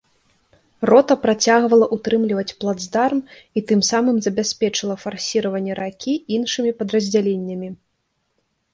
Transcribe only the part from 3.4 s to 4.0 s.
і тым